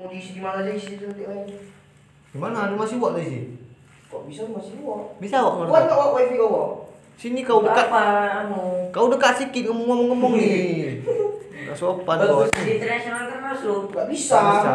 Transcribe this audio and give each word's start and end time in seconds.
Mau 0.00 0.08
diisi 0.08 0.32
di 0.32 0.40
mana 0.40 0.64
aja 0.64 0.72
isi 0.72 0.96
itu 0.96 1.04
nanti 1.04 1.28
lain. 1.28 1.60
Gimana? 2.32 2.72
Lu 2.72 2.80
masih 2.80 2.96
buat 2.96 3.12
tadi 3.12 3.28
sih? 3.28 3.42
Kok 4.08 4.24
bisa 4.24 4.48
lu 4.48 4.56
masih 4.56 4.80
luar? 4.80 5.12
Bisa 5.20 5.44
kok. 5.44 5.68
Buat 5.68 5.92
nggak 5.92 6.16
wifi 6.16 6.34
kau? 6.40 6.48
Wak? 6.48 6.68
Sini 7.20 7.44
kau 7.44 7.60
dekat. 7.60 7.92
Apa 7.92 8.04
anu? 8.48 8.88
Kau 8.96 9.12
dekat 9.12 9.36
sedikit 9.36 9.68
ngomong-ngomong 9.68 10.40
nih. 10.40 11.04
Gak 11.68 11.76
sopan 11.76 12.16
bos. 12.16 12.48
Internasional 12.48 13.28
terus 13.28 13.60
lu. 13.68 13.76
Nggak 13.92 14.08
bisa. 14.08 14.40
Nggak 14.40 14.56
bisa. 14.56 14.74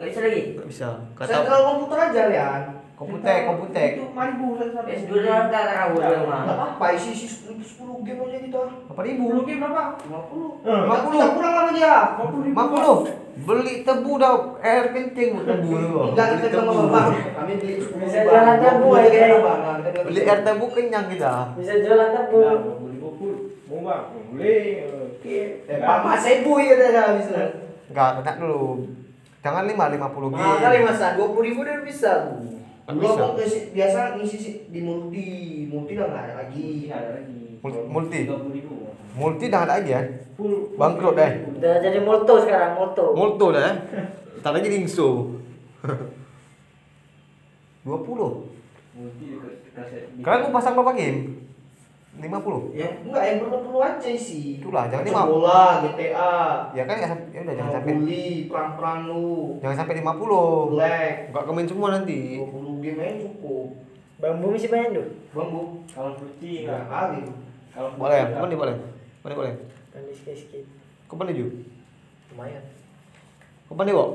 Gak 0.00 0.06
bisa 0.08 0.20
lagi. 0.24 0.42
Gak 0.56 0.68
bisa. 0.72 0.88
Saya 0.96 1.28
Kata 1.28 1.36
kalau 1.52 1.62
komputer 1.76 1.98
aja 2.00 2.22
lihat. 2.32 2.62
Komputer, 3.02 3.36
komputer. 3.50 3.88
Itu 3.98 4.06
sampai. 4.70 4.94
PS2 4.94 5.12
dalam 5.26 5.46
tak 5.50 5.64
tahu 5.66 5.92
Nggak 5.98 6.12
rumah. 6.22 6.40
apa-apa 6.46 6.86
isi 6.94 7.10
isi 7.10 7.26
10 7.26 8.06
game 8.06 8.20
aja 8.22 8.38
kita. 8.38 8.60
Apa 8.86 9.00
ribu? 9.02 9.24
game 9.42 9.58
berapa? 9.58 9.84
50. 9.98 10.62
Eh, 10.62 10.80
50. 10.86 11.10
Kita 11.10 11.26
kurang 11.34 11.54
apa 11.58 11.70
dia? 11.74 11.94
50 12.54 13.20
Beli 13.32 13.74
tebu 13.82 14.12
dah 14.20 14.34
air 14.60 14.84
kencing 14.92 15.28
buat 15.34 15.46
tebu 15.48 15.70
lu. 15.72 15.88
Enggak 16.12 16.26
kita 16.38 16.48
tebu. 16.52 16.68
sama 16.70 16.84
bang. 16.94 17.10
Kami 17.32 17.52
beli 17.58 17.74
10 17.80 17.98
Bisa 17.98 18.18
jualan 18.22 18.56
tebu 18.60 18.88
aja. 18.94 19.22
Beli 20.06 20.20
air 20.22 20.40
tebu 20.46 20.64
kenyang 20.70 21.06
kita. 21.10 21.32
Bisa 21.58 21.72
jualan 21.82 22.10
tebu. 22.14 22.38
Mau 23.72 23.78
bang, 23.88 24.02
boleh. 24.30 24.64
Oke. 25.16 25.38
Eh, 25.64 25.78
Pak 25.80 25.98
Mas 26.04 26.24
Ibu 26.28 26.52
ya 26.60 26.74
katanya 26.76 27.12
bisa. 27.18 27.38
Enggak, 27.88 28.10
enak 28.20 28.36
dulu. 28.36 28.84
Jangan 29.42 29.64
5 29.66 29.74
50 29.74 30.28
G. 30.30 30.34
Mahal 30.38 30.58
kali 30.62 30.78
masa 30.86 31.06
20 31.18 31.42
ribu 31.42 31.60
udah 31.66 31.82
bisa. 31.82 32.12
Kan 32.82 32.94
bisa. 32.96 33.14
aku 33.16 33.38
ngisi- 33.38 33.70
biasa 33.70 33.98
ngisi 34.14 34.36
sih 34.36 34.54
di 34.68 34.80
multi, 34.80 35.26
multi 35.66 35.94
udah 35.94 36.08
nggak 36.08 36.24
ada 36.24 36.34
lagi. 36.40 36.66
Iya, 36.82 36.94
ada 36.94 37.10
lagi. 37.16 37.40
Mul- 37.58 37.86
multi. 37.88 38.20
30.000. 38.24 38.74
Multi 39.12 39.44
dah 39.46 39.60
ada 39.62 39.74
aja. 39.78 39.98
Full. 40.34 40.74
Bangkrut 40.74 41.14
deh. 41.14 41.32
Udah 41.52 41.74
jadi 41.78 41.98
multo 42.00 42.34
sekarang, 42.38 42.74
multo. 42.74 43.12
Multo 43.12 43.46
dah. 43.50 43.62
eh. 43.62 43.76
Tak 44.40 44.52
lagi 44.52 44.68
lingso. 44.68 45.38
20. 47.84 47.86
Multi 48.92 49.24
dekat 49.32 49.54
kaset. 49.72 50.02
Kalian 50.18 50.40
mau 50.44 50.52
pasang 50.52 50.76
berapa 50.76 50.92
game? 50.92 51.20
50. 52.12 52.76
Ya 52.76 52.92
enggak 53.00 53.24
yang 53.24 53.38
perlu-perlu 53.40 53.78
aja 53.80 54.10
sih. 54.12 54.60
Itulah, 54.60 54.84
jangan 54.84 55.00
lima. 55.02 55.22
bola, 55.24 55.64
GTA. 55.80 56.36
Ya 56.70 56.84
kan 56.84 56.94
nggak 56.94 57.08
ya 57.32 57.40
udah 57.40 57.54
jangan 57.56 57.56
Jangan 57.56 57.72
sampai 57.72 57.92
bully, 57.96 58.28
perang-perang 58.52 58.98
lu. 59.08 59.56
jangan 59.58 59.76
sampai 59.80 59.94
50. 59.96 60.76
Black. 60.76 61.14
Enggak 61.32 61.44
komen 61.46 61.64
semua 61.64 61.88
nanti. 61.90 62.20
20 62.36 62.52
game 62.52 62.71
aja 62.84 63.14
cukup. 63.20 63.66
Bambu 64.18 64.46
masih 64.50 64.70
banyak 64.70 64.90
tuh. 64.94 65.06
Bambu. 65.30 65.62
Kalau 65.86 66.10
putih 66.14 66.66
Enggak 66.66 66.78
enggak. 66.80 66.90
kali. 66.90 67.22
Kalau 67.72 67.88
Boleh, 67.96 68.20
kapan 68.28 68.48
nih 68.48 68.58
boleh? 68.58 68.76
Boleh 69.22 69.36
boleh. 69.36 69.52
Kan 69.90 70.02
di 70.04 70.14
skip 70.14 70.64
Kapan 71.06 71.24
nih 71.28 71.34
Ju? 71.36 71.46
Lumayan. 72.32 72.64
Kapan 73.68 73.84
nih, 73.88 73.94
Wok? 73.94 74.10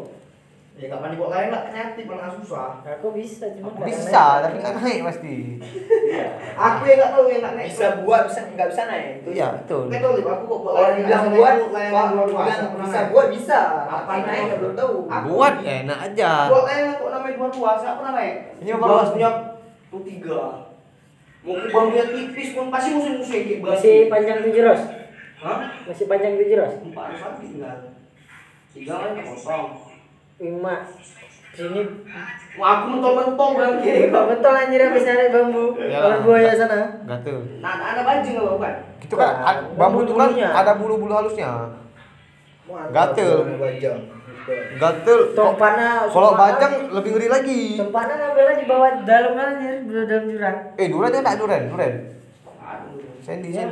Ya 0.78 0.94
enggak 0.94 1.02
mandi 1.02 1.18
buat 1.18 1.34
lain 1.34 1.50
lah 1.50 1.62
kreatif 1.66 2.06
malah 2.06 2.30
susah. 2.30 2.86
Aku 2.86 3.10
bisa 3.10 3.50
cuma 3.50 3.74
kadang 3.74 3.90
Bisa, 3.90 4.14
naik. 4.30 4.42
tapi 4.46 4.56
nggak 4.62 4.76
naik 4.78 5.00
pasti. 5.10 5.34
Aku 6.54 6.82
yang 6.86 6.98
enggak 7.02 7.12
tahu 7.18 7.24
yang 7.26 7.40
enggak 7.42 7.56
naik. 7.58 7.68
bisa 7.74 7.88
buat 8.06 8.22
bisa 8.30 8.40
nggak 8.54 8.68
bisa 8.70 8.82
naik 8.86 9.06
itu 9.18 9.30
Iya, 9.34 9.48
betul. 9.58 9.84
Nggak 9.90 10.02
tahu 10.06 10.14
aku 10.22 10.44
kok 10.46 10.60
buat 10.62 10.74
kalau 10.78 10.90
dibilang 10.94 11.22
nggak 11.26 11.34
buat 11.34 11.56
pernah 12.70 12.86
bisa 12.86 13.00
buat 13.10 13.28
bisa 13.34 13.60
Apa 13.90 14.12
naik 14.22 14.26
naik? 14.30 14.58
belum 14.62 14.74
tahu 14.78 14.94
Aku 15.10 15.28
Buat 15.34 15.56
enak 15.66 15.98
aja. 16.14 16.32
Buat 16.46 16.64
lain 16.70 16.86
tua, 17.48 17.72
saya 17.78 17.94
pernah 18.02 18.14
naik. 18.18 18.36
Ini 18.58 18.70
apa, 18.74 18.82
Bang 18.82 18.90
Bos? 18.98 19.10
punya 19.14 19.30
tuh 19.88 20.02
tiga. 20.02 20.42
Mungkin 21.46 21.70
bangkunya 21.72 22.06
tipis 22.12 22.50
pun 22.52 22.68
pasti 22.68 22.90
musuh-musuh 22.92 23.36
yang 23.38 23.46
kayak 23.48 23.62
Masih 23.64 23.98
panjang 24.12 24.38
tujuh 24.44 24.62
ros. 24.66 24.82
Hah? 25.38 25.58
Masih 25.86 26.06
panjang 26.10 26.34
tujuh 26.36 26.56
ros. 26.58 26.74
Empat 26.84 27.04
ada 27.08 27.16
satu 27.16 27.40
tinggal. 27.40 27.78
Tiga 28.74 28.94
kan 29.00 29.12
kosong. 29.22 29.68
Lima. 30.38 30.76
Sini 31.56 31.82
Wah, 32.58 32.70
aku 32.82 32.86
mentol-mentol 32.94 33.50
bilang 33.54 33.76
kiri. 33.80 34.10
Pak 34.10 34.24
betul 34.30 34.54
anjir 34.54 34.82
habis 34.82 35.06
narik 35.06 35.30
bambu. 35.30 35.78
Kalau 35.78 36.18
buaya 36.26 36.52
sana. 36.52 36.80
Enggak 37.06 37.20
tuh. 37.22 37.42
Nah, 37.62 37.74
ada 37.82 38.02
baju 38.02 38.28
nggak 38.28 38.54
bukan? 38.58 38.74
Itu 39.02 39.16
kan 39.16 39.32
a- 39.46 39.66
bambu 39.78 40.00
itu 40.04 40.14
kan 40.18 40.30
ada 40.34 40.72
bulu-bulu 40.76 41.14
halusnya. 41.14 41.70
Gatel. 42.92 43.48
Gatel. 44.48 45.20
Tempatnya 45.36 46.08
Kalau 46.08 46.32
bajang 46.40 46.74
lebih 46.96 47.10
ngeri 47.16 47.28
lagi. 47.28 47.62
Tempatnya 47.76 48.16
ngambilnya 48.16 48.56
di 48.56 48.66
bawah 48.66 48.92
dalam 49.04 49.32
kan 49.36 49.48
anjir, 49.60 49.76
di 49.84 49.92
dalam 49.92 50.26
jurang. 50.32 50.58
Eh, 50.80 50.88
duren 50.88 51.12
dia 51.12 51.20
enggak 51.20 51.38
duren, 51.38 51.64
duren. 51.68 51.94
Aduh. 52.64 53.20
Sandy, 53.20 53.52
Ya, 53.52 53.68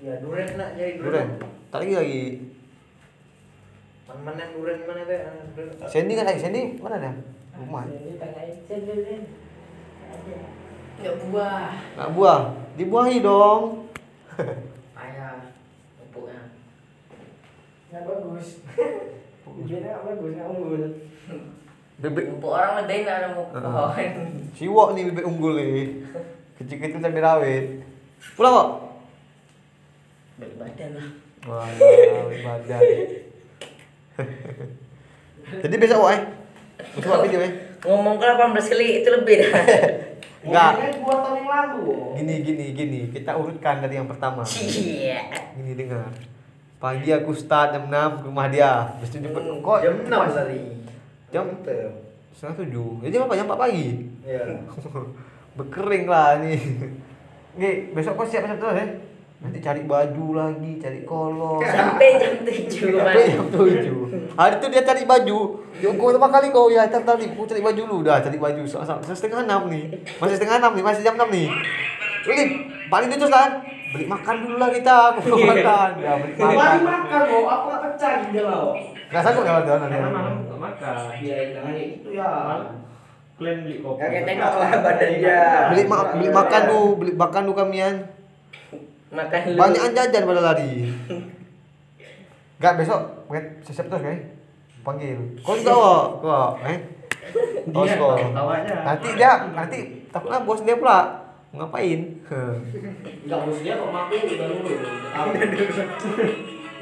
ya 0.00 0.14
duren 0.20 0.48
nak 0.56 0.76
jadi 0.76 1.00
Duren. 1.00 1.28
Tak 1.72 1.78
lagi 1.84 1.94
lagi. 1.96 2.24
mana 4.06 4.20
mana 4.22 4.44
duren 4.54 4.78
mana 4.86 5.02
tuh 5.02 5.18
Ah. 5.82 5.88
Sandy 5.90 6.12
kan 6.16 6.24
lagi, 6.24 6.40
Sandy 6.40 6.78
mana 6.80 6.96
dia? 6.96 7.12
Rumah. 7.56 7.84
Ini 7.88 8.16
tanyain, 8.16 8.52
saya 8.64 8.78
dulu. 8.80 9.02
Ada. 10.06 10.36
nggak 10.96 11.16
buah 11.28 11.68
Enggak 11.96 12.10
buah. 12.16 12.40
Dibuahi 12.76 13.16
dong. 13.20 13.62
ayah 15.00 15.52
empuknya 16.00 16.40
Nggak 17.92 18.02
bagus. 18.04 18.48
Bibirnya 19.46 20.02
bagus, 20.02 20.34
unggul. 20.34 20.82
Bebek 22.02 22.28
Empuk 22.28 22.52
orang 22.52 22.84
ngedain 22.84 23.08
ada 23.08 23.32
mau 23.32 23.48
pohon. 23.48 23.96
siwok 24.52 24.92
nih 24.92 25.08
bebek 25.08 25.24
unggul 25.24 25.56
nih. 25.56 26.04
Kecil-kecil 26.60 27.00
sampai 27.00 27.24
rawit. 27.24 27.64
Pulang 28.36 28.52
kok. 28.52 28.70
Balik 30.36 30.56
badan 30.60 30.90
lah. 30.92 31.08
Wah, 31.48 31.64
badan. 32.44 32.80
Jadi 35.64 35.74
besok 35.80 36.04
woi. 36.04 36.20
Besok 37.00 37.08
buat 37.08 37.24
video 37.24 37.40
ya. 37.40 37.50
Ngomong 37.88 38.20
ke 38.20 38.24
18 38.28 38.72
kali 38.76 38.86
itu 39.00 39.08
lebih 39.08 39.34
dah. 39.40 39.52
Enggak. 40.46 40.72
Dua 41.00 41.16
tahun 41.24 41.36
yang 41.40 41.48
lalu. 41.48 41.84
Gini 42.20 42.34
gini 42.44 42.64
gini, 42.76 43.00
kita 43.08 43.40
urutkan 43.40 43.80
dari 43.80 43.96
yang 43.96 44.04
pertama. 44.04 44.44
Iya. 44.44 45.32
Gini 45.56 45.72
dengar. 45.72 46.12
Pagi 46.86 47.10
aku 47.10 47.34
start 47.34 47.74
jam 47.74 47.90
6 47.90 48.22
ke 48.22 48.30
rumah 48.30 48.46
dia. 48.46 48.94
Habis 48.94 49.10
itu 49.10 49.26
jemput 49.26 49.42
Hmm, 49.42 49.58
kok 49.58 49.82
jam 49.82 49.98
enam 49.98 50.22
pas- 50.22 50.38
tadi 50.38 50.58
Jam 51.34 51.44
setengah 52.30 52.54
tujuh. 52.62 53.02
Jam 53.10 53.26
apa? 53.26 53.34
Jam 53.34 53.46
4 53.50 53.58
pagi. 53.58 53.86
ya 54.22 54.42
Berkering 55.58 56.06
lah 56.06 56.38
nih. 56.38 56.62
Nih, 57.58 57.90
besok 57.90 58.14
kau 58.14 58.22
siap-siap 58.22 58.54
terus 58.54 58.78
ya. 58.78 58.86
Nanti 59.36 59.58
cari 59.58 59.82
baju 59.82 60.26
lagi, 60.30 60.78
cari 60.78 61.02
kolor. 61.02 61.58
Sampai 61.66 62.22
jam 62.22 62.46
7 62.46 63.02
Sampai 63.02 63.34
jam 63.34 63.46
tujuh. 63.50 64.00
Hari 64.38 64.54
itu 64.54 64.66
dia 64.70 64.82
cari 64.86 65.02
baju. 65.02 65.38
Kau 65.66 66.06
pertama 66.06 66.28
kali 66.30 66.54
kau 66.54 66.70
ya 66.70 66.86
ntar 66.86 67.02
tadi 67.02 67.26
aku 67.26 67.50
cari 67.50 67.66
baju 67.66 67.82
dulu 67.82 68.06
dah 68.06 68.22
cari 68.22 68.38
baju 68.38 68.62
so, 68.62 68.78
so, 68.86 68.94
so, 69.02 69.10
setengah 69.10 69.42
enam 69.42 69.66
nih. 69.66 69.90
Masih 70.22 70.38
setengah 70.38 70.62
enam 70.62 70.70
nih, 70.78 70.84
masih 70.86 71.02
jam 71.02 71.18
enam 71.18 71.34
nih. 71.34 71.50
Ulip, 72.22 72.50
paling 72.86 73.10
itu 73.10 73.26
kan. 73.26 73.74
Beli 73.96 74.12
makan 74.12 74.34
dulu 74.44 74.56
lah 74.60 74.68
kita, 74.68 74.96
aku 75.08 75.18
mau 75.24 75.38
makan. 75.40 75.90
Ya, 75.96 76.12
beli 76.20 76.32
Mari 76.36 76.56
makan. 76.56 76.80
makan 76.84 77.20
kok, 77.24 77.44
aku 77.48 77.64
nggak 77.64 77.80
pecah 77.80 78.12
di 78.20 78.28
dalam. 78.36 78.76
Gak 79.06 79.22
sanggup 79.24 79.44
ya 79.48 79.62
tuan 79.64 79.80
Karena 79.88 80.08
malam 80.12 80.34
nggak 80.44 80.60
makan. 80.60 80.94
Ya 81.24 81.36
jangan 81.56 81.72
gitu 81.72 82.08
ya. 82.12 82.30
Kalian 83.36 83.56
beli 83.64 83.76
kopi. 83.80 84.00
Ya, 84.00 84.06
kayak 84.12 84.24
tengok 84.28 84.52
lah 84.60 84.70
badan 84.84 85.10
dia. 85.16 85.40
Beli 85.72 85.82
ma 85.88 85.96
beli 86.12 86.28
makan 86.28 86.62
dulu, 86.68 86.88
beli 87.00 87.12
makan 87.16 87.40
dulu 87.48 87.54
kamian. 87.56 87.96
Makan 89.16 89.40
dulu. 89.48 89.56
Banyakan 89.56 89.92
jajan 89.96 90.22
pada 90.28 90.42
lari. 90.44 90.70
Gak 92.60 92.74
besok, 92.76 93.00
siap 93.64 93.88
terus 93.88 94.04
kan? 94.04 94.18
Panggil. 94.84 95.40
Kau 95.40 95.56
juga 95.56 95.72
kok, 95.72 96.06
kok, 96.24 96.50
eh? 96.68 96.78
Oh, 97.74 97.82
Dia 97.82 97.98
tahu. 97.98 98.16
Nanti 98.62 99.08
dia, 99.18 99.32
nanti 99.50 99.78
takutnya 100.14 100.38
bos 100.46 100.62
dia 100.62 100.78
pula 100.78 100.98
mau 101.02 101.25
ngapain? 101.54 102.00
Enggak 103.26 103.38
bos 103.46 103.58
dia 103.62 103.74
kok 103.78 103.90
makin 103.94 104.20
udah 104.26 104.46
dulu. 104.50 104.70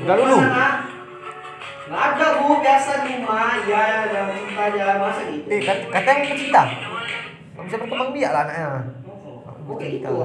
Udah 0.04 0.14
dulu. 0.16 0.36
Nggak 1.84 2.00
ada 2.16 2.26
bu, 2.40 2.64
biasa 2.64 3.04
di 3.04 3.20
rumah. 3.20 3.60
Ya, 3.68 4.08
ya, 4.08 4.22
cinta 4.32 4.62
aja 4.72 4.96
masa 4.96 5.22
gitu. 5.28 5.46
Eh, 5.52 5.60
kat, 5.60 5.84
katanya 5.92 6.20
mau 6.24 6.36
cinta. 6.40 6.62
Nggak 7.54 7.64
bisa 7.68 7.76
berkembang 7.76 8.10
biak 8.16 8.30
lah 8.32 8.42
anaknya. 8.48 8.68
Oke 9.68 9.86
itu. 10.00 10.16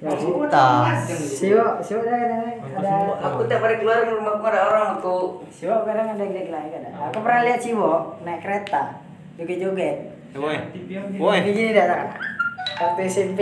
Ya, 0.00 0.10
cinta. 0.16 0.66
Siwa, 1.08 1.66
siwa 1.80 2.00
ada 2.04 2.16
kadang 2.20 2.40
ada. 2.76 2.92
Aku 3.32 3.44
tiap 3.48 3.64
hari 3.64 3.80
keluar 3.80 4.04
ke 4.04 4.12
rumahku 4.12 4.44
ada 4.48 4.60
orang 4.68 4.86
aku. 5.00 5.44
Siwa 5.48 5.84
kadang 5.88 6.16
ada 6.16 6.24
gede 6.24 6.52
lah 6.52 6.64
kadang. 6.68 6.94
Aku 7.08 7.18
pernah 7.24 7.40
lihat 7.48 7.60
Siwo 7.64 8.20
naik 8.24 8.40
kereta, 8.44 9.00
joget-joget. 9.40 9.96
Woi, 10.30 10.56
Ini 10.78 11.18
woi, 11.18 11.42
gini 11.42 11.74
dah 11.74 11.86
kan. 11.90 12.06
Waktu 12.80 13.00
SMP. 13.04 13.40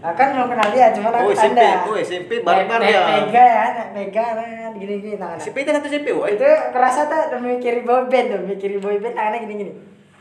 Aku 0.00 0.16
kan 0.16 0.32
belum 0.32 0.48
kenal 0.48 0.68
dia, 0.72 0.96
cuma 0.96 1.12
oh 1.12 1.28
aku 1.28 1.36
SMP, 1.36 1.60
tanda. 1.60 1.84
oh 1.84 1.92
SMP 1.94 2.30
bareng-bareng 2.40 2.88
ya. 2.88 3.00
Mega 3.20 3.44
ya, 3.44 3.64
Mega 3.92 4.26
kan 4.32 4.72
gini-gini 4.72 5.20
tangannya. 5.20 5.44
SMP 5.44 5.56
itu 5.60 5.70
satu 5.76 5.86
SMP, 5.86 6.08
woi. 6.16 6.40
Itu 6.40 6.48
kerasa 6.72 7.04
tak 7.04 7.28
udah 7.28 7.40
mikirin 7.40 7.84
boy 7.84 8.08
band 8.08 8.26
tuh, 8.32 8.40
mikirin 8.48 8.80
boy 8.80 8.96
band 8.96 9.12
tangannya 9.12 9.44
gini-gini. 9.44 9.72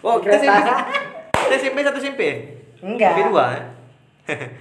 Oh, 0.03 0.19
kita. 0.19 0.35
SMP, 0.35 0.67
kita 1.31 1.55
SMP 1.63 1.77
satu 1.79 1.99
SMP. 1.99 2.21
Enggak. 2.83 3.11
SMP 3.13 3.31
dua. 3.31 3.45
eh? 3.55 3.63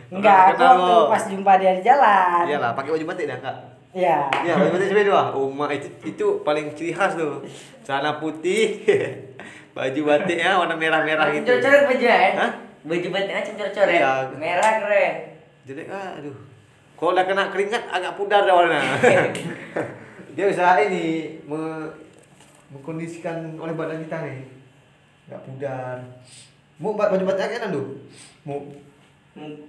Enggak, 0.08 0.54
aku 0.54 0.62
waktu 0.62 0.94
pas 1.10 1.22
jumpa 1.26 1.52
dia 1.58 1.72
di 1.74 1.82
jalan. 1.82 2.42
Iyalah, 2.46 2.70
pakai 2.78 2.90
baju 2.94 3.04
batik 3.10 3.26
dah 3.26 3.38
kak. 3.42 3.56
Iya. 3.98 4.19
Iya, 4.46 4.52
baju 4.54 4.70
batik 4.70 4.86
sampai 4.86 5.06
dua. 5.06 5.22
Oh, 5.34 5.50
itu 5.66 5.88
itu 6.06 6.26
paling 6.46 6.78
ciri 6.78 6.94
khas 6.94 7.19
tuh. 7.19 7.42
Celana 7.82 8.22
putih, 8.22 8.86
baju 9.74 10.00
batiknya 10.06 10.62
warna 10.62 10.78
merah-merah 10.78 11.26
gitu. 11.34 11.58
Coret-coret 11.58 11.82
baju 11.90 12.06
kan? 12.06 12.32
Hah? 12.38 12.52
Baju 12.88 13.08
batiknya 13.12 13.44
coret-coret. 13.44 14.00
Iya. 14.00 14.12
Merah 14.40 14.73
keren. 14.81 15.14
Jadi 15.69 15.82
ah, 15.93 16.17
aduh. 16.17 16.37
Kalau 16.99 17.14
udah 17.14 17.25
kena 17.29 17.52
keringat 17.52 17.85
agak 17.93 18.17
pudar 18.17 18.43
dah 18.49 18.55
warna. 18.56 18.81
Dia 20.35 20.50
usaha 20.50 20.81
ini 20.82 21.37
me, 21.44 21.87
mengkondisikan 22.73 23.55
oleh 23.61 23.75
badan 23.76 24.02
kita 24.02 24.25
nih. 24.25 24.49
Enggak 25.29 25.43
pudar. 25.44 25.96
Mau 26.81 26.96
ba- 26.96 27.11
baju 27.12 27.25
batik 27.29 27.61
kan 27.61 27.70
tuh? 27.70 28.02
Mau. 28.43 28.64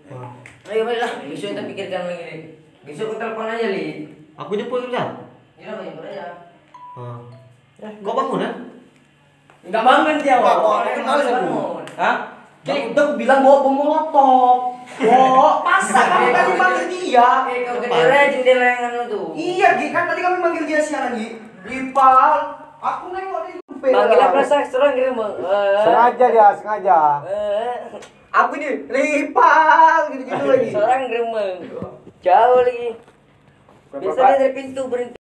Ah. 0.10 0.34
Ayo 0.72 0.86
baiklah, 0.86 1.26
besok 1.30 1.54
kita 1.54 1.70
pikirkan 1.70 2.10
lagi 2.10 2.24
nih. 2.26 2.40
Besok 2.86 3.14
aku 3.14 3.16
telepon 3.22 3.50
aja 3.50 3.68
li. 3.70 4.10
Aku 4.34 4.58
jemput 4.58 4.90
bisa. 4.90 5.04
Ya 5.60 5.76
lah, 5.76 5.84
jemput 5.86 6.06
aja. 6.10 6.50
Ah. 6.98 7.20
Kau 8.02 8.14
bangun 8.18 8.42
kan? 8.42 8.54
Enggak 9.66 9.84
bangun 9.86 10.16
dia. 10.24 10.38
Orang 10.42 11.06
males 11.06 11.26
yang 11.28 11.38
aku. 11.44 11.54
bangun. 11.54 11.86
Hah? 12.00 12.16
Jadi 12.60 12.92
udah 12.92 13.04
aku 13.06 13.14
bilang 13.16 13.40
bawa 13.40 13.58
bom 13.62 13.74
molotov. 13.74 14.58
Wah, 15.00 15.54
masa 15.62 16.02
kamu 16.02 16.28
tadi 16.30 16.54
manggil 16.54 16.86
dia? 16.92 17.30
Eh, 17.48 17.60
kedera 17.64 18.20
jendela 18.28 18.66
yang 18.68 18.82
anu 18.86 19.02
tuh. 19.08 19.26
Iya, 19.32 19.80
Gi, 19.80 19.88
kan 19.90 20.04
tadi 20.06 20.20
kami 20.20 20.38
manggil 20.38 20.64
dia 20.66 20.80
siang 20.80 21.10
lagi. 21.10 21.40
Ripal, 21.64 22.32
aku 22.78 23.06
nengok 23.10 23.42
di 23.46 23.52
Lupe. 23.58 23.88
Panggil 23.88 24.20
apa 24.20 24.40
sah? 24.44 24.60
Serang 24.62 24.92
kira 24.92 25.12
bang. 25.12 25.34
Eh, 25.40 25.80
Sengaja 25.82 26.26
dia, 26.28 26.48
sengaja. 26.54 27.00
eh, 27.24 27.76
Aku 28.30 28.52
ini 28.56 28.68
Ripal 28.86 30.00
gitu-gitu 30.12 30.44
lagi. 30.46 30.68
Seorang 30.76 31.02
gremeng. 31.08 31.58
Jauh 32.20 32.60
lagi. 32.60 32.88
Biasanya 33.90 34.36
dari 34.38 34.54
pintu 34.54 34.82
berhenti. 34.86 35.18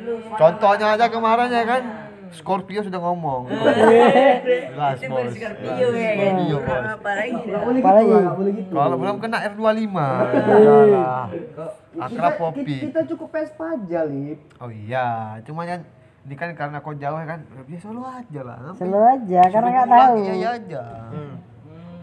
Lu. 0.00 0.16
Contohnya 0.34 0.96
aja 0.96 1.06
kemarin 1.06 1.48
ya 1.48 1.64
kan, 1.64 1.82
Scorpio 2.30 2.80
sudah 2.86 3.00
ngomong. 3.02 3.50
Jelas, 3.50 4.96
Itu 5.02 5.10
bos. 5.10 5.34
Scorpio 5.34 5.88
ya. 5.98 6.10
Scorpio, 6.14 6.58
bos. 6.62 6.84
Apa 6.94 7.10
lagi? 7.18 7.42
Apalagi? 7.50 8.62
Kalau 8.70 8.96
belum 8.96 9.16
kena 9.18 9.38
R25. 9.50 9.96
Udahlah. 10.30 11.26
Akrab 11.98 12.34
Popi. 12.38 12.76
Kita 12.86 13.02
cukup 13.10 13.28
Vespa 13.34 13.74
aja, 13.74 14.06
Lip. 14.06 14.38
Oh 14.62 14.70
iya, 14.70 15.42
cuma 15.42 15.66
kan 15.66 15.82
ini 16.20 16.34
kan 16.36 16.52
karena 16.52 16.78
kau 16.84 16.94
jauh 16.94 17.16
ya 17.16 17.26
kan, 17.26 17.40
ya 17.48 17.62
biasa 17.64 17.86
lu 17.90 18.04
aja 18.04 18.40
lah. 18.44 18.58
Selalu 18.76 18.98
aja 19.02 19.40
karena 19.50 19.68
nggak 19.72 19.88
tahu. 19.88 20.14
Iya 20.20 20.34
iya 20.36 20.48
aja. 20.54 20.82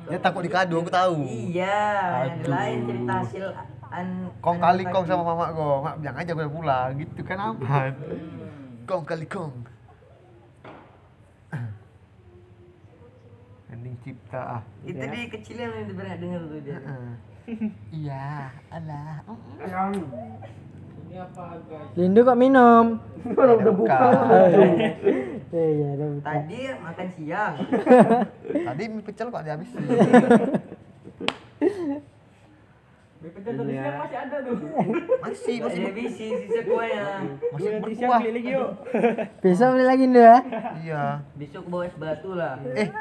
Dia 0.08 0.20
takut 0.24 0.42
dikadu, 0.44 0.84
aku 0.84 0.92
tahu. 0.92 1.20
Iya, 1.28 1.84
yang 2.28 2.40
Aduh. 2.40 2.52
lain 2.52 2.78
cerita 2.88 3.14
hasil 3.24 3.46
an 3.88 4.08
Kong 4.40 4.60
kali 4.60 4.84
kong 4.88 5.04
sama 5.08 5.24
mama 5.24 5.52
kong, 5.52 5.80
mak 5.84 5.96
bilang 6.00 6.18
aja 6.20 6.32
gue 6.32 6.48
pulang, 6.48 6.90
gitu 7.00 7.22
kan 7.24 7.38
aman. 7.40 7.92
Kong 8.88 9.04
kali 9.04 9.28
kong. 9.28 9.67
Ending 13.88 14.04
cipta 14.04 14.60
ah. 14.60 14.62
Itu 14.84 15.00
dia 15.00 15.28
kecil 15.32 15.56
yang 15.64 15.72
udah 15.72 15.96
pernah 15.96 16.16
dengar 16.20 16.42
tuh 16.44 16.60
dia. 16.60 16.80
Iya, 17.96 18.52
alah. 18.68 19.24
Lindu 21.96 22.20
kok 22.28 22.36
minum? 22.36 23.00
Udah 23.24 23.72
buka. 23.72 24.00
Iya, 25.56 25.88
udah 25.96 26.08
buka. 26.20 26.28
Tadi 26.28 26.60
makan 26.84 27.08
siang. 27.16 27.56
Tadi 28.68 28.84
mie 28.92 29.04
pecel 29.08 29.32
kok 29.32 29.44
dihabisin. 29.48 29.84
Masih, 35.24 35.56
masih 35.64 35.82
Ada 35.88 35.92
bisi 35.96 36.28
sisa 36.44 36.62
kuahnya. 36.68 37.06
masih 37.56 37.70
berkuah. 37.80 38.20
Besok 39.40 39.68
beli 39.74 39.86
lagi 39.88 40.04
Lindu 40.12 40.22
ya? 40.22 40.38
Iya. 40.84 41.04
Besok 41.40 41.64
bawa 41.72 41.88
es 41.88 41.96
batu 41.96 42.36
lah. 42.36 42.60
Eh, 42.76 42.92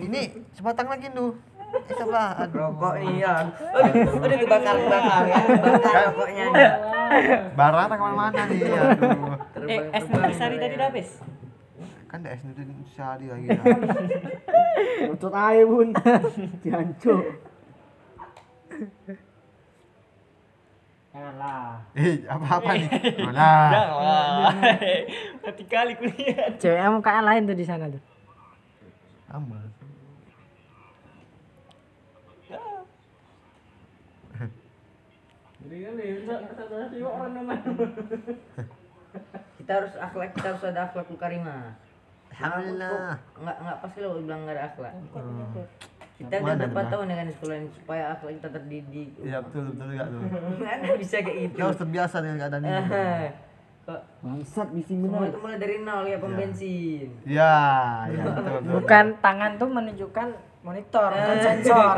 ini 0.00 0.20
sebatang 0.54 0.88
lagi 0.88 1.08
tuh. 1.12 1.34
Eh, 1.74 1.94
sebelah. 1.98 2.38
Rokok 2.54 2.94
nih 3.02 3.26
ya. 3.26 3.34
Aduh, 3.50 4.22
udah 4.22 4.38
kebakar 4.38 4.76
kebakar 4.78 5.22
ya. 5.26 5.38
Bakar 5.58 6.02
rokoknya 6.14 6.44
nih. 6.54 6.70
Barang 7.58 7.86
tak 7.90 7.96
ke 7.98 8.04
mana-mana 8.04 8.42
nih. 8.46 8.60
Aduh. 8.62 9.66
Eh, 9.66 9.80
es 9.90 10.04
sari 10.38 10.56
tadi 10.62 10.74
udah 10.78 10.88
habis. 10.88 11.10
Kan 12.06 12.22
ada 12.22 12.30
es 12.30 12.46
nutri 12.46 12.70
sehari 12.94 13.26
lagi. 13.26 13.48
Ucut 15.10 15.34
aja, 15.34 15.62
Bun. 15.66 15.88
Dihancur. 16.62 17.42
Eh, 21.94 22.26
apa-apa 22.26 22.70
nih? 22.74 22.90
Mana? 23.26 23.50
Mati 25.42 25.64
kali 25.66 25.94
kuliah. 25.94 26.54
Ceweknya 26.58 26.90
mukanya 26.90 27.22
lain 27.22 27.46
tuh 27.46 27.54
di 27.58 27.66
sana 27.66 27.86
tuh. 27.86 28.02
Sama. 29.28 29.60
Kita 39.58 39.70
harus 39.80 39.94
akhlak, 39.96 40.30
kita 40.36 40.46
harus 40.52 40.64
ada 40.68 40.80
akhlak 40.90 41.06
mukarimah. 41.08 41.72
Alhamdulillah. 42.34 43.16
Enggak 43.38 43.56
enggak 43.62 43.76
pas 43.80 43.90
kalau 43.94 44.20
bilang 44.20 44.40
enggak 44.44 44.56
ada 44.58 44.64
akhlak. 44.74 44.94
Kita 46.14 46.34
udah 46.38 46.54
berapa 46.54 46.80
tahun 46.94 47.06
dengan 47.10 47.26
sekolah 47.32 47.56
ini 47.58 47.68
supaya 47.74 48.02
akhlak 48.14 48.32
kita 48.38 48.48
terdidik. 48.54 49.10
Iya 49.22 49.38
betul 49.40 49.62
betul 49.72 49.86
juga 49.94 50.06
tuh. 50.10 50.20
Mana 50.62 50.88
bisa 50.98 51.16
kayak 51.22 51.38
gitu. 51.48 51.56
Kita 51.56 51.64
harus 51.70 51.80
terbiasa 51.80 52.16
dengan 52.20 52.36
keadaan 52.44 52.62
ini. 52.66 52.74
Eh, 53.84 54.00
Bangsat, 54.24 54.72
bising 54.72 55.04
semua 55.04 55.20
bener. 55.20 55.28
itu 55.28 55.38
mulai 55.44 55.58
dari 55.60 55.76
nol 55.84 56.08
ya 56.08 56.16
pom 56.16 56.32
bensin. 56.32 57.08
Iya, 57.28 57.56
iya 58.08 58.22
betul 58.24 58.42
betul. 58.48 58.72
Bukan 58.80 59.04
tangan 59.20 59.50
tuh 59.60 59.68
menunjukkan 59.68 60.28
monitor, 60.64 61.10
bukan 61.12 61.38
sensor. 61.44 61.96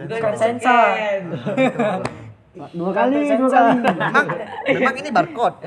Bukan 0.00 0.32
sensor. 0.32 0.88
Dua 2.56 2.88
kali, 2.88 3.36
dua 3.36 3.52
kali. 3.52 3.84
Memang 3.84 4.26
memang 4.64 4.94
ini 4.96 5.10
barcode. 5.12 5.60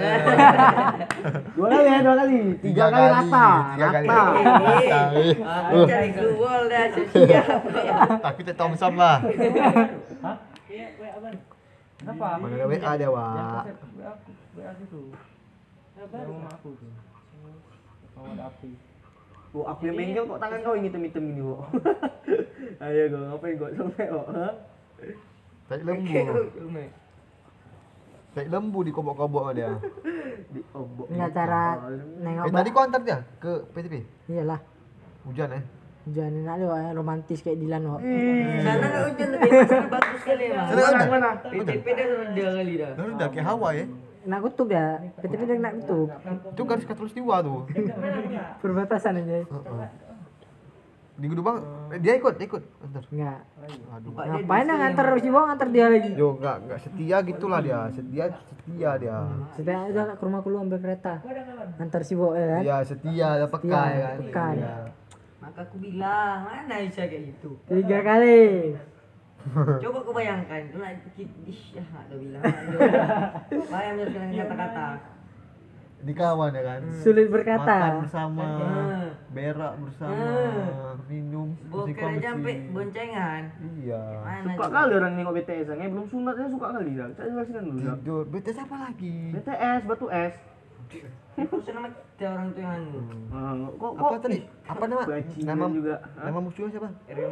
Dua 1.53 1.67
kali 1.69 1.85
ya, 1.85 1.99
dua 2.01 2.15
kali. 2.17 2.37
Tiga 2.65 2.85
kali 2.89 3.07
rata. 3.13 3.49
Tiga 3.77 3.87
kali. 3.93 4.07
Rata. 4.09 4.99
Eh. 5.13 5.85
Cari 5.85 6.09
keluar 6.17 6.65
dah 6.65 6.85
siap. 7.13 7.61
Tapi 8.25 8.39
tak 8.41 8.55
Thompson 8.57 8.97
lah. 8.97 9.21
Kenapa? 12.01 12.27
Mana 12.41 12.57
ada 12.57 12.65
WA 12.65 12.91
dia, 12.97 13.09
Wak. 13.13 13.63
Oh, 19.49 19.65
aku 19.65 19.81
yang 19.89 19.97
bengkel 19.97 20.23
kok 20.29 20.39
tangan 20.45 20.59
kau 20.61 20.77
yang 20.77 20.85
hitam-hitam 20.85 21.23
gini, 21.25 21.41
Bo. 21.41 21.65
Ayo, 22.85 23.01
kau 23.09 23.21
ngapain 23.25 23.53
kau 23.57 23.69
sampai? 23.73 24.05
Hah? 24.13 24.53
Tai 25.65 25.81
lembu. 25.81 26.21
Tai 28.29 28.45
lembu 28.45 28.79
di 28.85 28.91
kobok-kobok 28.93 29.57
dia. 29.57 29.73
Di 30.53 30.61
obok. 30.73 31.13
Enggak 31.13 31.29
cara 31.33 31.77
nengok. 32.21 32.45
Eh 32.49 32.53
tadi 32.53 32.69
kau 32.73 32.81
antar 32.81 33.01
dia 33.05 33.19
ke 33.37 33.51
PTP? 33.69 33.93
Iyalah. 34.29 34.59
Hujan 35.29 35.49
eh. 35.53 35.63
Hujan 36.09 36.31
enak 36.41 36.55
lu 36.57 36.67
ya, 36.73 36.89
romantis 36.97 37.45
kayak 37.45 37.61
Dilan 37.61 37.85
kok. 37.85 38.01
Sana 38.65 38.85
enggak 38.85 39.03
hujan 39.13 39.27
tapi 39.29 39.49
sana 39.69 39.87
bagus 39.93 40.19
sekali. 40.25 40.45
Sana 40.49 40.81
ada. 40.89 41.05
Mana? 41.05 41.29
PTP 41.41 41.85
dah 41.85 42.05
udah 42.33 42.49
kali 42.57 42.73
dah. 42.81 42.91
Udah 42.97 43.27
kayak 43.29 43.45
Hawaii 43.45 43.77
ya. 43.77 43.85
Nak 44.27 44.39
kutub 44.43 44.67
ya, 44.67 44.99
PTP 45.23 45.41
dia 45.47 45.55
nak 45.63 45.73
kutub. 45.79 46.07
Itu 46.51 46.61
garis 46.67 46.83
katulistiwa 46.83 47.39
tuh. 47.39 47.63
Perbatasan 48.59 49.23
aja. 49.23 49.47
Di 51.19 51.27
Gudubang 51.27 51.59
eh, 51.91 51.99
dia 51.99 52.15
ikut, 52.15 52.39
dia 52.39 52.47
ikut. 52.47 52.63
Antar. 52.79 53.03
Enggak. 53.11 53.39
Aduh. 53.91 54.11
Ngapain 54.15 54.63
nak 54.63 54.77
nganter 54.79 55.07
si 55.19 55.27
Bang 55.27 55.45
nganter 55.51 55.67
dia 55.75 55.85
lagi? 55.91 56.11
Yo 56.15 56.39
enggak 56.39 56.55
enggak 56.63 56.79
setia 56.79 57.17
gitulah 57.27 57.59
dia. 57.59 57.79
Setia 57.91 58.25
setia 58.47 58.91
dia. 58.95 59.17
Setelah 59.51 59.83
udah 59.91 60.03
ke 60.15 60.23
rumah 60.23 60.39
lu 60.47 60.57
ambil 60.63 60.79
kereta. 60.79 61.19
Nganter 61.75 62.01
si 62.07 62.15
Bang 62.15 62.39
ya 62.39 62.45
kan? 62.47 62.61
Iya, 62.63 62.77
setia, 62.87 63.27
ada 63.35 63.47
peka 63.51 63.67
Setia, 63.67 63.83
ya 63.83 63.99
kan. 63.99 64.15
peka. 64.23 64.45
Iya. 64.55 64.75
Maka 65.39 65.59
aku 65.67 65.75
bilang, 65.79 66.37
mana 66.47 66.75
bisa 66.87 67.03
kayak 67.03 67.23
gitu. 67.35 67.51
Tiga 67.67 67.99
kali. 67.99 68.39
Coba 69.83 69.97
kau 70.01 70.13
bayangkan, 70.13 70.61
ish, 71.43 71.73
ya 71.73 71.83
ada 71.85 72.15
bilang. 72.15 72.43
Bayang 73.73 73.93
dia 73.95 74.05
sekarang 74.07 74.31
kata-kata. 74.35 74.87
Di 75.99 76.13
kawan 76.15 76.55
ya 76.55 76.63
kan. 76.63 76.81
Sulit 76.95 77.27
Makan 77.27 77.35
berkata. 77.35 77.77
bersama, 77.99 78.45
Hmm. 78.59 79.09
berak 79.29 79.73
bersama, 79.83 80.15
Hmm. 80.15 80.95
minum, 81.05 81.47
Bukan 81.67 82.11
sampai 82.17 82.55
boncengan. 82.69 83.43
Iya. 83.77 84.01
Suka 84.47 84.67
kali 84.69 84.93
orang 84.95 85.13
nengok 85.13 85.33
BTS, 85.35 85.67
eh 85.71 85.89
belum 85.89 86.07
sunat 86.07 86.33
saya 86.35 86.47
suka 86.47 86.67
kali 86.71 86.91
dah. 86.95 87.07
Saya 87.13 87.27
jelasin 87.29 87.53
dulu. 87.61 87.79
Tidur. 87.79 88.23
BTS 88.31 88.59
apa 88.63 88.75
lagi? 88.79 89.15
BTS 89.33 89.81
batu 89.85 90.07
es. 90.07 90.35
Itu 91.35 91.55
senang 91.61 91.87
ada 91.87 92.25
orang 92.25 92.47
tu 92.51 92.59
yang 92.59 92.83
kok 93.77 93.91
kok 93.93 94.09
Apa 94.09 94.17
tadi? 94.19 94.39
Apa 94.65 94.83
nama? 94.83 95.01
Nama 95.39 95.65
juga. 95.69 95.95
Nama 96.17 96.39
musuhnya 96.41 96.69
siapa? 96.73 96.89
Real 97.07 97.31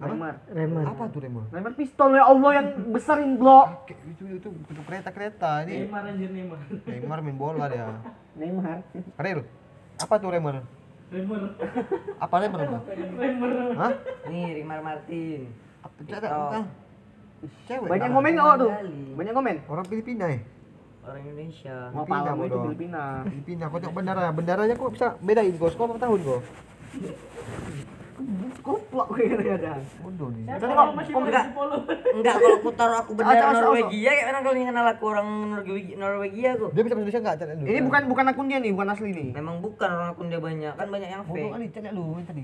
Remar. 0.00 0.34
Reman. 0.48 0.84
Apa 0.88 1.04
tuh 1.12 1.20
Remo? 1.20 1.44
Remar 1.52 1.72
pistol 1.76 2.16
ya 2.16 2.24
Allah 2.24 2.50
yang 2.58 2.66
besarin 2.90 3.36
blok. 3.36 3.92
Itu 3.92 4.24
itu 4.24 4.48
untuk 4.48 4.84
kereta-kereta 4.88 5.68
ini. 5.68 5.84
Neymar 5.84 6.02
anjir 6.08 6.30
Neymar. 6.32 6.58
Neymar 6.88 7.18
main 7.20 7.36
bola 7.36 7.64
dia. 7.68 7.86
Neymar. 8.40 8.80
Real. 9.20 9.40
Apa 10.00 10.14
tuh 10.16 10.32
Neymar? 10.32 10.64
Neymar. 11.12 11.40
Apa 12.18 12.34
Neymar? 12.40 12.60
Bang? 12.66 12.84
Hah? 13.76 13.92
Nih 14.32 14.46
Rimar 14.64 14.80
Martin. 14.80 15.52
Apa 15.84 15.92
bukan? 16.00 16.64
Cewek. 17.66 17.88
Banyak 17.90 18.08
lah. 18.08 18.16
komen 18.16 18.30
nggak 18.38 18.46
oh, 18.46 18.54
tuh? 18.56 18.70
Banyak 19.18 19.34
komen. 19.34 19.56
Orang 19.66 19.86
Filipina 19.90 20.26
ya? 20.30 20.38
Orang 21.02 21.22
Indonesia. 21.26 21.76
Mau 21.90 22.06
Filipina, 22.06 22.30
paham 22.30 22.46
itu. 22.46 22.58
Filipina. 22.62 23.02
Filipina, 23.26 23.64
kau 23.66 23.78
tengok 23.82 23.96
bendaranya. 23.98 24.32
Bendaranya 24.32 24.74
kok 24.78 24.92
bisa 24.94 25.08
bedain 25.18 25.54
kau. 25.58 25.70
Sekolah 25.70 25.88
berapa 25.94 26.02
tahun 26.06 26.20
kau? 26.22 26.40
Koplok 28.62 29.08
kadang-kadang. 29.16 29.82
Bodoh 30.04 30.28
nih. 30.30 30.44
Tadi 30.46 30.72
kok 30.72 30.86
kok 30.92 31.20
enggak 31.24 31.44
Enggak 32.12 32.34
kalau 32.38 32.56
aku 32.60 32.70
taruh 32.76 32.98
aku 33.02 33.12
bendera 33.16 33.48
Norwegia 33.50 34.10
kayak 34.12 34.26
mana 34.28 34.38
kalau 34.44 34.54
kenal 34.54 34.86
aku 34.86 35.04
orang 35.10 35.28
Norwegia, 35.50 35.94
Norwegia 35.98 36.48
aku. 36.54 36.66
Dia 36.70 36.82
bisa 36.84 36.94
bahasa 36.94 37.02
Indonesia 37.02 37.20
enggak? 37.24 37.36
Cari 37.40 37.52
dulu. 37.56 37.66
Ini 37.66 37.80
bukan 37.82 38.02
bukan 38.06 38.24
akun 38.30 38.46
dia 38.46 38.58
nih, 38.60 38.72
bukan 38.76 38.88
asli 38.92 39.10
nih. 39.10 39.28
Memang 39.34 39.56
bukan 39.58 39.88
orang 39.90 40.08
akun 40.12 40.26
dia 40.30 40.40
banyak 40.40 40.72
kan 40.76 40.86
banyak 40.86 41.08
yang 41.08 41.22
Bodoh 41.24 41.40
fake. 41.40 41.52
kali, 41.56 41.66
cari 41.72 41.88
dulu 41.90 42.12
yang 42.14 42.26
tadi. 42.28 42.42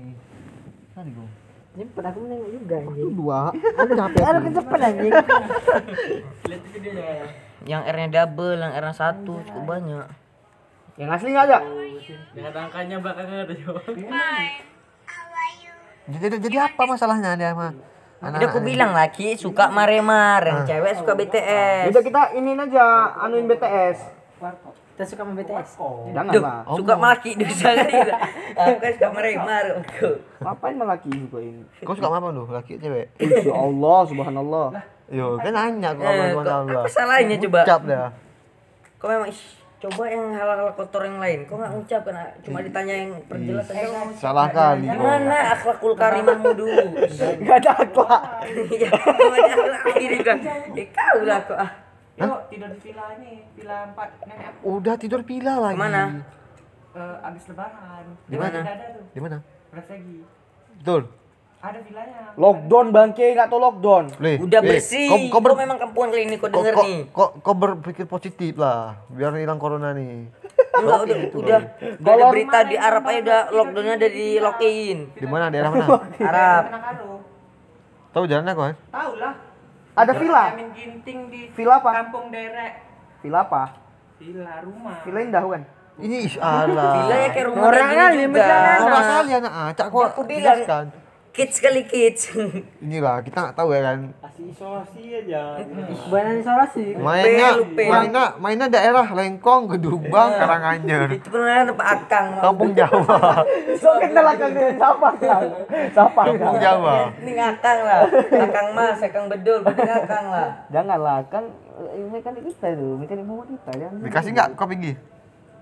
Tadi 0.91 1.11
kau. 1.13 1.27
Nyimpen 1.69 2.03
aku 2.03 2.17
menengok 2.25 2.49
juga 2.49 2.75
Itu 2.75 2.89
anjing. 2.89 3.13
dua. 3.13 3.39
Ada 3.79 3.93
capek. 3.93 4.21
Ada 4.25 4.39
kecepatan 4.41 4.81
anjing. 4.83 5.13
Lihat 5.13 6.61
itu 6.65 6.67
videonya. 6.75 7.25
Yang 7.63 7.81
R-nya 7.93 8.07
double, 8.09 8.57
yang 8.57 8.73
R-nya 8.73 8.95
satu 8.97 9.33
cukup 9.45 9.63
banyak. 9.69 10.05
Yang 10.97 11.09
asli 11.15 11.29
nggak 11.31 11.45
ada. 11.47 11.59
Jangan 12.35 12.53
angkanya 12.67 12.95
belakangnya 12.99 13.47
ada 13.47 13.53
Jo. 13.55 13.71
Jadi, 13.87 14.11
jadi, 16.11 16.35
jadi 16.39 16.57
apa 16.65 16.81
masalahnya 16.83 17.33
dia 17.33 17.51
mah? 17.51 17.73
Jadi 18.19 18.43
aku 18.45 18.59
bilang 18.59 18.91
laki 18.91 19.33
suka 19.33 19.69
Maremar, 19.69 20.43
yang 20.43 20.61
cewek 20.63 20.93
suka 20.97 21.13
BTS. 21.13 21.87
Udah 21.87 22.01
kita 22.01 22.21
iniin 22.33 22.59
aja 22.59 22.85
anuin 23.17 23.45
BTS. 23.45 23.97
Kita 24.91 25.03
suka 25.05 25.23
sama 25.23 25.31
BTS. 25.33 25.69
Jangan 26.11 26.27
Duh, 26.29 26.43
lah. 26.43 26.59
suka 26.69 26.93
maki 26.93 27.31
dosa 27.33 27.71
kan 27.71 27.87
itu. 27.87 28.11
Aku 28.53 28.75
kan 28.77 28.91
suka 28.91 29.07
Maremar. 29.09 29.65
Aku. 29.77 30.09
Ngapain 30.37 30.75
malah 30.75 30.91
laki 30.93 31.09
suka 31.15 31.37
ini? 31.39 31.63
Kau 31.79 31.95
suka 31.95 32.07
apa 32.09 32.27
lu? 32.29 32.43
Laki 32.45 32.75
cewek? 32.75 33.07
Insya 33.15 33.53
Allah, 33.53 33.99
subhanallah. 34.03 34.67
Yo, 35.07 35.39
kan 35.39 35.51
nanya 35.51 35.89
kau 35.93 36.03
Eh, 36.03 36.11
sama 36.29 36.41
kok- 36.41 36.51
Allah. 36.59 36.81
apa 36.81 36.89
salahnya 36.91 37.35
coba? 37.39 37.59
Ucap 37.63 37.81
dah. 37.83 38.07
Kau 38.95 39.07
memang 39.07 39.27
ish, 39.27 39.58
coba 39.79 40.03
yang 40.11 40.35
hal-hal 40.35 40.75
kotor 40.75 41.07
yang 41.07 41.19
lain. 41.23 41.39
Kau 41.47 41.55
nggak 41.55 41.71
ngucap 41.71 42.01
kan? 42.03 42.15
Cuma 42.43 42.59
ditanya 42.59 42.93
yang 42.99 43.11
perjelas 43.31 43.67
aja. 43.71 43.87
kau. 43.87 44.11
Salah 44.19 44.47
kali. 44.51 44.85
Gimana 44.85 45.37
akhlakul 45.55 45.93
karimahmu 45.95 46.51
dulu? 46.51 46.83
Gak 47.47 47.57
ada 47.63 47.71
akhlak. 47.79 48.21
Ya, 48.75 48.91
akhlak 48.91 49.95
ini 49.95 50.17
kan. 50.19 50.37
Eh, 50.75 50.87
kau 50.91 51.17
lah 51.23 51.39
kok. 51.47 51.55
Ah. 51.55 51.71
Yuk, 52.19 52.51
tidur 52.51 52.67
di 52.67 52.79
villa 52.83 53.15
ini, 53.15 53.47
villa 53.55 53.95
4 53.95 54.27
nenek 54.27 54.47
aku 54.51 54.59
Udah 54.75 54.95
tidur 54.99 55.23
pila 55.23 55.55
lagi. 55.63 55.79
Ke 55.79 55.83
mana? 55.87 56.03
eh, 56.91 57.27
abis 57.31 57.43
lebaran. 57.47 58.05
Di 58.27 58.35
mana? 58.35 58.59
Di 59.15 59.19
mana? 59.23 59.37
Betul. 60.79 61.01
Ada 61.59 61.79
villanya. 61.83 62.31
Lockdown 62.39 62.87
bangke 62.95 63.35
nggak 63.35 63.51
tuh 63.51 63.59
lockdown. 63.59 64.03
Le, 64.23 64.39
Udah 64.39 64.63
bersih. 64.63 65.11
Kau, 65.11 65.19
kau, 65.27 65.39
ber, 65.43 65.51
Kau 65.51 65.59
memang 65.59 65.75
kampungan 65.75 66.07
kali 66.15 66.23
ini 66.23 66.35
kau 66.39 66.47
kau, 66.47 66.63
denger 66.63 66.73
kau, 66.73 66.85
nih. 66.87 66.99
kau, 67.11 67.27
kau 67.43 67.55
berpikir 67.59 68.05
positif 68.07 68.55
lah, 68.55 68.95
biar 69.11 69.35
hilang 69.35 69.59
corona 69.59 69.91
nih. 69.91 70.31
Enggak 70.79 70.99
udah 71.03 71.17
udah 71.35 71.59
udah 71.99 72.13
ada 72.15 72.25
berita 72.31 72.59
di 72.63 72.75
Arab 72.79 73.03
aja 73.11 73.19
udah 73.19 73.41
lockdownnya 73.51 73.93
udah 73.99 74.11
di 74.15 74.27
lockin. 74.39 74.97
Di 75.11 75.27
mana? 75.27 75.51
Daerah 75.51 75.69
mana? 75.75 75.87
Arab. 76.15 76.63
Tahu 78.15 78.23
jalannya 78.23 78.53
kau 78.55 78.63
kan? 78.63 78.75
Tahu 78.79 79.11
lah. 79.19 79.33
Ada 79.99 80.11
villa. 80.15 80.43
Jamin 80.55 80.69
ginting 80.71 81.19
di 81.27 81.41
Villa 81.51 81.83
apa? 81.83 81.89
kampung 81.91 82.31
derek. 82.31 82.73
Villa 83.19 83.43
apa? 83.43 83.63
Villa 84.15 84.63
rumah. 84.63 84.95
Villa 85.03 85.19
indah 85.19 85.43
kan? 85.43 85.63
Ini 85.99 86.17
ish 86.23 86.39
Allah. 86.39 87.03
Gila 87.03 87.15
ya 87.19 87.27
kayak 87.35 87.45
rumah 87.51 87.63
Orang 87.67 87.83
kayak 87.83 87.99
kali, 87.99 88.15
gini 88.15 88.25
juga. 88.31 88.57
Orang 88.79 89.05
kali 89.11 89.31
anak 89.35 89.53
acak 89.75 89.87
kau 89.91 90.01
Aku 90.07 90.21
bilang. 90.23 90.87
Kids 91.39 91.63
kali 91.63 91.87
kids. 91.87 92.35
Inilah 92.83 93.23
kita 93.23 93.39
nggak 93.39 93.55
tahu 93.55 93.71
ya 93.71 93.79
kan. 93.87 94.11
Kasih 94.19 94.51
isolasi 94.51 95.23
aja. 95.23 95.55
Bukan 96.11 96.35
isolasi. 96.43 96.99
Mainnya, 96.99 97.63
mainnya, 97.79 98.25
mainnya 98.35 98.67
daerah 98.67 99.07
Lengkong, 99.07 99.71
Gedubang, 99.71 100.35
Karanganyar, 100.35 101.07
Itu 101.15 101.31
kan 101.31 101.71
Pak 101.79 101.87
Akang. 101.95 102.27
Kampung 102.43 102.75
Jawa, 102.75 103.39
So 103.79 103.87
kenal 104.03 104.35
akan 104.35 104.51
siapa 104.51 105.09
kan? 105.15 105.43
Siapa 105.95 106.21
Kampung 106.27 106.59
kan? 106.59 106.59
Jawa. 106.59 106.95
Ini 107.23 107.31
ngakang 107.31 107.79
lah. 107.87 108.01
Akang 108.35 108.67
Mas, 108.75 108.99
Akang 108.99 109.25
Bedul, 109.31 109.63
berarti 109.63 109.81
ngakang 109.87 110.25
lah. 110.27 110.47
Janganlah 110.75 111.23
kan 111.31 111.47
ini 111.95 112.19
kan 112.19 112.35
kita 112.35 112.67
itu, 112.75 112.99
mekanik 112.99 113.23
bawa 113.23 113.47
kita 113.47 113.71
jangan. 113.79 114.03
Dikasih 114.03 114.31
nggak 114.35 114.47
kau 114.59 114.67
pergi? 114.67 114.91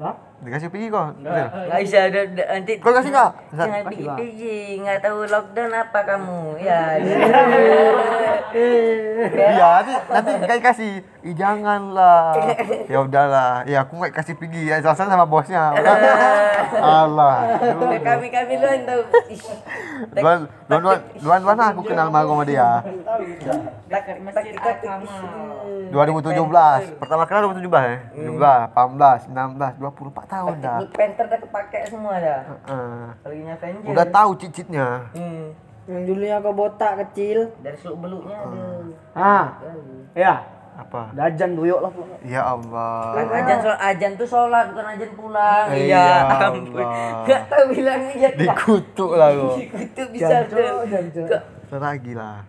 Hah? 0.02 0.14
Dikasih 0.38 0.70
pergi 0.70 0.88
kau? 0.94 1.18
Real? 1.26 1.50
Nggak 1.50 1.82
bisa 1.82 1.98
ada 2.06 2.22
nanti. 2.30 2.74
Kau 2.78 2.94
kasih 2.94 3.10
nggak? 3.10 3.32
Jangan 3.58 3.82
pergi-pergi, 3.90 4.58
nggak 4.86 5.00
tahu 5.02 5.18
lockdown 5.26 5.74
apa 5.74 6.00
kamu. 6.06 6.42
Ya. 6.62 6.82
Iya, 9.28 9.84
nanti 9.84 9.94
nanti 10.08 10.32
kayak 10.48 10.64
kasih. 10.72 11.04
Ih, 11.26 11.36
janganlah. 11.36 12.32
Ya 12.88 13.04
udahlah. 13.04 13.68
Ya 13.68 13.84
aku 13.84 14.00
nggak 14.00 14.14
kasih 14.16 14.40
pergi. 14.40 14.72
Ya 14.72 14.80
selesai 14.80 15.10
sama 15.10 15.28
bosnya. 15.28 15.74
Udah. 15.76 15.98
Allah. 16.80 17.60
Kami 18.00 18.28
kami 18.32 18.54
lu 18.56 18.68
yang 18.72 18.86
tahu. 18.88 19.02
Luan 20.16 20.48
luan 20.70 20.80
luan 20.80 21.00
luan 21.20 21.40
luan 21.44 21.60
aku 21.60 21.82
kenal 21.84 22.08
sama 22.08 22.24
sama 22.24 22.44
dia. 22.48 22.70
Al-Kamal. 23.92 25.28
2017. 25.92 27.02
Pertama 27.02 27.24
kenal 27.28 27.42
2017 27.52 27.68
ya. 27.68 28.00
17, 28.16 28.72
18, 28.72 29.28
19, 29.28 29.76
24 29.82 30.27
tahun 30.28 30.56
dah. 30.60 30.78
Black 30.84 30.94
Panther 30.94 31.26
udah 31.26 31.40
kepake 31.44 31.80
semua 31.88 32.14
dah. 32.20 32.42
Heeh. 32.46 33.00
Kalau 33.24 33.36
ini 33.36 33.50
Avenger. 33.50 33.90
Udah 33.92 34.06
tahu 34.08 34.30
cicitnya. 34.38 34.88
Hmm. 35.16 35.46
Yang 35.88 36.02
dulunya 36.04 36.38
kau 36.44 36.52
botak 36.52 36.94
kecil. 37.08 37.56
Dari 37.64 37.78
seluk 37.80 37.98
beluknya 38.04 38.38
ada. 38.38 38.60
Ah, 39.16 39.46
ya. 40.12 40.36
Apa? 40.78 41.10
Dajan 41.18 41.58
duyuk 41.58 41.80
lah. 41.82 41.90
Ya 42.22 42.46
Allah. 42.46 43.18
Kan 43.18 43.26
ajan 43.34 43.58
sholat 43.66 43.80
ajan 43.82 44.12
tuh 44.14 44.28
sholat 44.30 44.66
bukan 44.70 44.86
ajan 44.94 45.12
pulang. 45.18 45.66
Eh, 45.74 45.90
Iya, 45.90 46.06
ya 46.06 46.22
ampun. 46.54 46.84
Allah. 46.86 47.26
Gak 47.26 47.42
tahu 47.50 47.64
bilangnya 47.74 48.14
ya. 48.14 48.30
Dikutuk 48.38 49.12
lah 49.18 49.30
kau. 49.34 49.58
Itu 49.58 50.02
bisa 50.14 50.36
tuh. 50.46 51.82
Lagi 51.82 52.14
lah. 52.14 52.46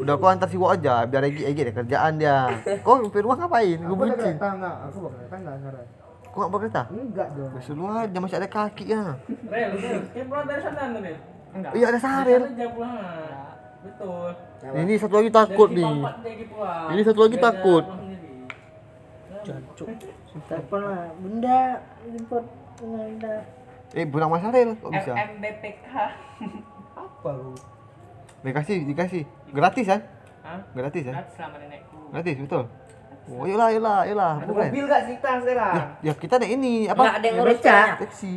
Udah 0.00 0.14
kau 0.16 0.32
antar 0.32 0.48
si 0.48 0.56
Wo 0.56 0.72
aja 0.72 1.04
biar 1.04 1.28
Egi 1.28 1.44
Egi 1.44 1.60
ada 1.68 1.72
kerjaan 1.76 2.12
dia. 2.16 2.48
Kau 2.86 3.04
di 3.04 3.20
rumah 3.20 3.36
ngapain? 3.36 3.76
Gue 3.76 3.96
bucin. 3.96 4.34
enggak, 4.40 4.74
aku 4.88 4.98
bakal 5.04 5.18
kereta 5.20 5.36
enggak 5.36 5.54
sekarang. 5.60 5.86
Kau 6.34 6.42
nggak 6.42 6.50
berkereta? 6.50 6.82
Enggak 6.90 7.28
dong. 7.38 7.50
Besok 7.54 7.74
lu 7.78 7.86
aja 7.86 8.18
masih 8.18 8.36
ada 8.42 8.50
kaki 8.50 8.90
ya. 8.90 9.14
Rel. 9.46 9.70
Kayak 10.10 10.26
pulang 10.26 10.46
dari 10.50 10.60
sana 10.66 10.98
nih. 10.98 11.16
Enggak. 11.54 11.72
Iya 11.78 11.86
ada 11.94 12.00
Saril. 12.02 12.42
Betul. 13.86 14.28
Ini 14.74 14.92
satu 14.98 15.14
lagi 15.14 15.30
takut 15.30 15.70
nih. 15.70 15.94
Ini 16.90 17.02
satu 17.06 17.20
lagi 17.22 17.38
takut. 17.38 17.84
sendiri. 17.86 18.50
Telepon 20.50 20.80
lah. 20.82 21.06
Bunda, 21.22 21.60
jemput. 22.02 22.44
Bunda. 22.82 23.34
Eh 23.94 24.02
pulang 24.10 24.26
Mas 24.26 24.42
Saril 24.42 24.74
kok 24.74 24.90
bisa? 24.90 25.14
FMBPK. 25.14 25.86
Apa 26.98 27.30
lu? 27.30 27.54
Dikasih 28.42 28.90
dikasih 28.90 29.22
gratis 29.54 29.86
kan? 29.86 30.00
Hah? 30.42 30.60
Gratis 30.74 31.02
ya? 31.06 31.14
Gratis 31.14 31.34
sama 31.38 31.62
nenekku. 31.62 32.10
Gratis 32.10 32.36
betul. 32.42 32.66
Oh 33.26 33.44
iyalah 33.44 33.68
iyalah 33.70 33.98
iyalah. 34.04 34.32
Ada 34.36 34.46
Bukan. 34.46 34.64
mobil 34.68 34.84
gak 34.84 35.02
sih 35.02 35.14
kita 35.16 35.30
sekarang? 35.40 35.74
Ya 36.00 36.12
kita 36.12 36.34
naik 36.36 36.52
ini 36.52 36.74
Nggak 36.84 36.92
apa? 36.94 37.04
ada 37.10 37.24
yang 37.24 37.36
ngurus 37.38 37.58
kayaknya. 37.58 37.94
Taksi. 37.98 38.32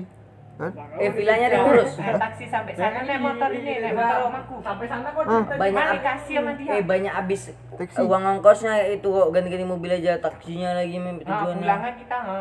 Hah? 0.58 0.72
Eh 0.98 1.10
villanya 1.12 1.46
ada 1.46 1.56
yang 1.56 1.66
ngurus. 1.68 1.92
Taksi 2.00 2.46
sampai 2.48 2.72
sana 2.74 3.00
naik 3.00 3.20
motor 3.20 3.50
ini, 3.52 3.74
naik 3.78 3.94
motor 3.94 4.20
omaku. 4.26 4.56
Sampai 4.60 4.86
sana 4.86 5.08
kok 5.08 5.22
Ah. 5.22 5.30
cerita 5.38 5.54
Banyak 5.56 5.84
ab- 5.84 5.94
dikasih 5.94 6.36
sama 6.36 6.52
dia? 6.56 6.72
Eh 6.72 6.82
banyak 6.82 7.14
abis 7.16 7.42
Taksi. 7.74 8.00
uang 8.02 8.24
ongkosnya 8.32 8.74
itu 8.90 9.08
kok 9.08 9.28
ganti-ganti 9.30 9.66
mobil 9.66 9.92
aja 9.94 10.14
taksinya 10.18 10.70
lagi 10.74 10.96
Nah, 10.96 11.14
tujuannya. 11.20 11.62
pulangnya 11.62 11.92
kita, 11.96 12.18
ha. 12.18 12.40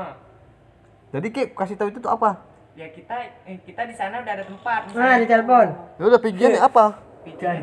Jadi 1.08 1.26
Kek 1.28 1.48
kasih 1.52 1.76
tahu 1.76 1.88
itu 1.88 1.98
tuh 1.98 2.08
apa? 2.08 2.30
Ya 2.72 2.86
kita 2.88 3.14
eh, 3.42 3.56
kita 3.58 3.82
di 3.84 3.94
sana 3.94 4.20
udah 4.20 4.32
ada 4.32 4.44
tempat. 4.44 4.80
Nah, 4.92 5.14
di 5.16 5.26
telepon. 5.26 5.66
Ya 5.96 6.04
udah 6.06 6.20
pigian 6.20 6.50
nih 6.52 6.62
apa? 6.62 6.84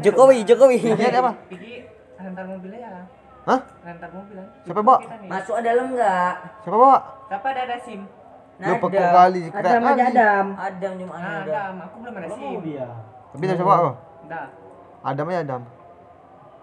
Jokowi, 0.02 0.44
Jokowi. 0.44 0.78
Pigian 0.92 1.14
apa? 1.16 1.32
Pergi 1.48 1.74
rentar 2.16 2.46
mobil 2.46 2.72
ya. 2.74 3.08
Hah? 3.44 3.60
Rentar 3.84 4.10
mobil. 4.10 4.36
ya. 4.36 4.46
Siapa 4.64 4.82
bawa? 4.82 4.98
Masuk 5.26 5.54
ada 5.54 5.68
dalam 5.68 5.88
enggak? 5.92 6.34
Siapa 6.64 6.78
bawa? 6.78 6.98
Siapa 7.28 7.48
ada 7.50 7.62
ada 7.62 7.78
SIM? 7.78 8.02
Lu 8.54 8.74
pekok 8.78 8.94
Ada. 8.94 9.12
kali 9.12 9.42
Adam 9.50 9.82
aja 9.82 9.92
kali. 9.98 10.02
Adam. 10.14 10.46
Adam 10.56 10.92
cuma 10.96 11.14
Nah, 11.14 11.26
ada. 11.36 11.42
ada, 11.44 11.84
aku 11.84 11.96
belum 12.00 12.14
ada 12.16 12.28
SIM. 12.32 12.58
dia. 12.64 12.88
Tapi 13.34 13.44
dah 13.44 13.56
siapa 13.58 13.74
apa? 13.74 13.92
Udah. 14.24 14.46
Adam 15.04 15.26
aja 15.28 15.40
Adam. 15.42 15.62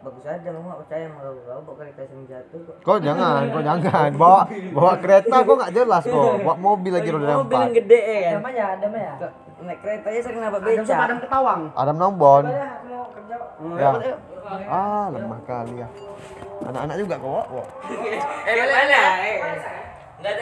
Bagus 0.00 0.24
aja 0.24 0.48
lu 0.48 0.60
nggak 0.62 0.78
percaya 0.80 1.04
sama 1.04 1.18
kau. 1.20 1.32
Kau 1.36 1.60
bawa 1.60 1.76
kereta 1.76 2.00
sering 2.02 2.24
jatuh 2.24 2.60
kok. 2.64 2.76
Kau 2.80 2.96
jangan, 2.98 3.40
kau 3.46 3.60
jangan. 3.60 4.10
Bawa 4.16 4.40
bawa 4.72 4.92
kereta 4.96 5.36
kau 5.42 5.54
nggak 5.54 5.72
jelas 5.74 6.02
kok. 6.02 6.32
Bawa 6.40 6.54
mobil 6.56 6.92
lagi 6.94 7.08
roda 7.10 7.24
Mobil 7.26 7.36
yang 7.36 7.44
empat. 7.44 7.76
gede 7.76 8.00
ya 8.00 8.16
kan. 8.16 8.32
Adam 8.32 8.44
aja, 8.46 8.64
Adam 8.72 8.92
ya. 8.96 9.12
Naik 9.60 9.78
kereta 9.84 10.06
aja 10.08 10.20
sering 10.24 10.40
nabrak 10.40 10.62
Adam 10.64 10.84
sama. 10.88 11.02
Adam 11.04 11.18
ketawang. 11.20 11.60
Adam 11.76 11.96
Nombon. 11.98 12.44
Kerja. 12.48 13.36
Ya. 13.76 13.90
Ah, 14.50 15.06
lemah 15.14 15.40
kali 15.46 15.78
ya. 15.78 15.88
Anak-anak 16.66 16.96
juga 16.98 17.16
kok. 17.18 17.46
Eh, 18.50 18.54
mana? 18.66 19.00
Eh, 19.22 19.38